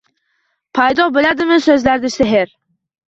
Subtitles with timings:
[0.79, 2.57] Paydo bo’ladimi, so’zlarda sehr?